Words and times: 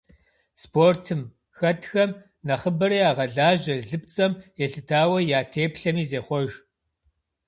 Спортым 0.63 1.21
хэтхэм 1.57 2.11
нэхъыбэрэ 2.47 2.97
ягъэлажьэ 3.09 3.75
лыпцӏэм 3.89 4.33
елъытауэ 4.63 5.19
я 5.37 5.41
теплъэми 5.53 6.03
зехъуэж. 6.09 6.51